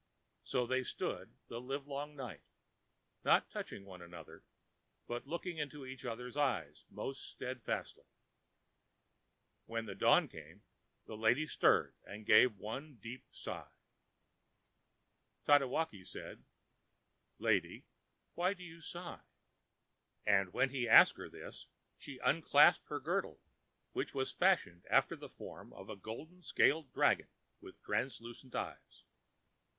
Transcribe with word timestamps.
So 0.43 0.65
they 0.65 0.83
stood 0.83 1.31
the 1.47 1.61
live 1.61 1.85
long 1.85 2.15
night, 2.15 2.41
not 3.23 3.51
touching 3.51 3.85
one 3.85 4.01
another 4.01 4.43
but 5.05 5.27
looking 5.27 5.59
into 5.59 5.85
each 5.85 6.03
otherãs 6.05 6.35
eyes 6.35 6.85
most 6.89 7.29
steadfastly. 7.29 8.05
When 9.67 9.85
dawn 9.99 10.27
came, 10.27 10.63
the 11.05 11.15
lady 11.15 11.45
stirred 11.45 11.93
and 12.03 12.25
gave 12.25 12.57
one 12.57 12.95
deep 12.95 13.27
sigh. 13.31 13.69
Tatewaki 15.45 16.03
said, 16.03 16.43
ãLady, 17.39 17.83
why 18.33 18.55
do 18.55 18.63
you 18.63 18.81
sigh?ã 18.81 19.21
And 20.25 20.51
when 20.51 20.71
he 20.71 20.89
asked 20.89 21.17
her 21.17 21.29
this, 21.29 21.67
she 21.95 22.17
unclasped 22.25 22.87
her 22.89 22.99
girdle, 22.99 23.39
which 23.91 24.15
was 24.15 24.31
fashioned 24.31 24.83
after 24.89 25.15
the 25.15 25.29
form 25.29 25.71
of 25.73 25.91
a 25.91 25.95
golden 25.95 26.41
scaled 26.41 26.91
dragon 26.91 27.27
with 27.59 27.79
translucent 27.83 28.55
eyes. 28.55 29.03